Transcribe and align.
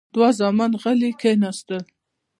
دوه 0.13 0.29
زامن 0.39 0.71
غلي 0.81 1.11
کېناستل. 1.21 1.83